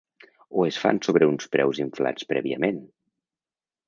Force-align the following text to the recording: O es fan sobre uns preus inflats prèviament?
O 0.59 0.63
es 0.69 0.77
fan 0.83 1.01
sobre 1.07 1.27
uns 1.31 1.45
preus 1.55 1.81
inflats 1.83 2.25
prèviament? 2.31 2.81